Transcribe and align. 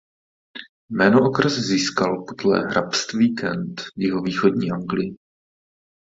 Jméno 0.91 1.29
okres 1.29 1.53
získal 1.53 2.23
podle 2.23 2.59
hrabství 2.59 3.35
Kent 3.35 3.81
v 3.81 3.87
jihovýchodní 4.01 4.71
Anglii. 4.71 5.17